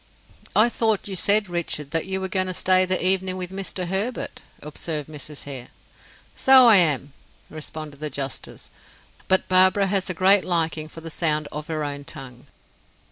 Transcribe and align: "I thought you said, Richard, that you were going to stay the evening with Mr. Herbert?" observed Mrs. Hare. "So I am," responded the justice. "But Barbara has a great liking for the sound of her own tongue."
"I 0.55 0.67
thought 0.67 1.07
you 1.07 1.15
said, 1.15 1.47
Richard, 1.47 1.91
that 1.91 2.07
you 2.07 2.19
were 2.19 2.27
going 2.27 2.47
to 2.47 2.55
stay 2.55 2.85
the 2.85 3.05
evening 3.05 3.37
with 3.37 3.51
Mr. 3.51 3.85
Herbert?" 3.87 4.41
observed 4.59 5.07
Mrs. 5.07 5.43
Hare. 5.43 5.67
"So 6.35 6.65
I 6.67 6.77
am," 6.77 7.13
responded 7.51 7.99
the 7.99 8.09
justice. 8.09 8.71
"But 9.27 9.47
Barbara 9.47 9.85
has 9.85 10.09
a 10.09 10.15
great 10.15 10.43
liking 10.43 10.87
for 10.87 11.01
the 11.01 11.11
sound 11.11 11.47
of 11.51 11.67
her 11.67 11.83
own 11.83 12.05
tongue." 12.05 12.47